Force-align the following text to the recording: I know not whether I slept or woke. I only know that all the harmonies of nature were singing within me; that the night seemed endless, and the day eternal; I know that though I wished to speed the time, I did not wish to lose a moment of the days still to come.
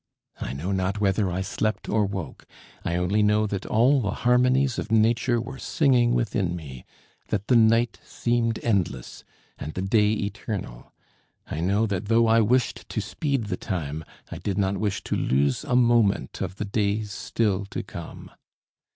I 0.39 0.53
know 0.53 0.71
not 0.71 0.99
whether 0.99 1.29
I 1.29 1.41
slept 1.41 1.87
or 1.87 2.07
woke. 2.07 2.47
I 2.83 2.95
only 2.95 3.21
know 3.21 3.45
that 3.45 3.67
all 3.67 4.01
the 4.01 4.09
harmonies 4.25 4.79
of 4.79 4.91
nature 4.91 5.39
were 5.39 5.59
singing 5.59 6.15
within 6.15 6.55
me; 6.55 6.85
that 7.27 7.45
the 7.45 7.55
night 7.55 7.99
seemed 8.03 8.57
endless, 8.63 9.23
and 9.59 9.75
the 9.75 9.83
day 9.83 10.11
eternal; 10.13 10.91
I 11.45 11.59
know 11.59 11.85
that 11.85 12.05
though 12.07 12.25
I 12.25 12.41
wished 12.41 12.89
to 12.89 12.99
speed 12.99 13.43
the 13.43 13.57
time, 13.57 14.03
I 14.31 14.39
did 14.39 14.57
not 14.57 14.79
wish 14.79 15.03
to 15.03 15.15
lose 15.15 15.63
a 15.63 15.75
moment 15.75 16.41
of 16.41 16.55
the 16.55 16.65
days 16.65 17.11
still 17.11 17.67
to 17.67 17.83
come. 17.83 18.31